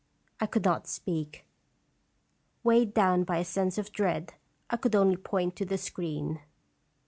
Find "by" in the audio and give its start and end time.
3.23-3.37